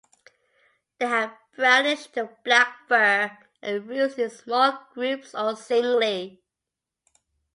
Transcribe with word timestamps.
They 0.97 1.05
have 1.05 1.37
brownish 1.55 2.07
to 2.13 2.35
black 2.43 2.87
fur, 2.87 3.37
and 3.61 3.87
roost 3.87 4.17
in 4.17 4.31
small 4.31 4.87
groups, 4.95 5.35
or 5.35 5.55
singly. 5.55 6.41